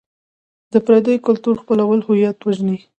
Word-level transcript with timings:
د 0.73 0.75
پردیو 0.85 1.23
کلتور 1.27 1.55
خپلول 1.61 1.99
هویت 2.07 2.37
وژني. 2.41 2.77